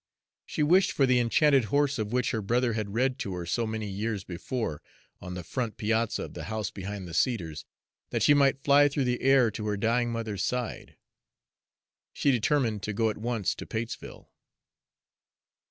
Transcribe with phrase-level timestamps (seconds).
[0.47, 3.67] She wished for the enchanted horse of which her brother had read to her so
[3.67, 4.81] many years before
[5.21, 7.65] on the front piazza of the house behind the cedars,
[8.09, 10.97] that she might fly through the air to her dying mother's side.
[12.13, 14.31] She determined to go at once to Patesville.